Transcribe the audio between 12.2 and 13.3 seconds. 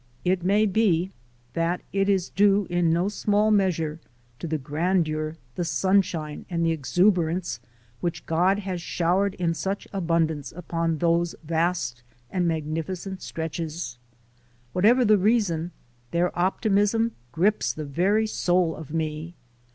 and magnificent